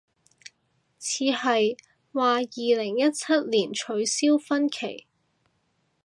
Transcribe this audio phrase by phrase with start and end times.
[0.97, 1.77] 似係，
[2.11, 2.39] 話二
[2.81, 5.05] 零一七年取消婚期